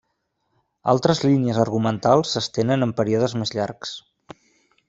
Altres 0.93 1.21
línies 1.25 1.59
argumentals 1.65 2.33
s'estenen 2.37 2.89
en 2.89 2.97
períodes 3.03 3.37
més 3.43 3.57
llargs. 3.59 3.97